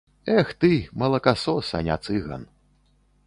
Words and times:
Эх 0.37 0.49
ты, 0.61 0.71
малакасос, 1.03 1.67
а 1.79 1.81
не 1.89 1.97
цыган. 2.07 2.47